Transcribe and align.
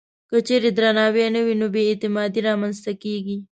که 0.29 0.37
چېرې 0.47 0.69
درناوی 0.77 1.25
نه 1.35 1.41
وي، 1.45 1.53
نو 1.61 1.67
بې 1.73 1.81
اعتمادي 1.89 2.41
رامنځته 2.49 2.91
کېږي. 3.03 3.37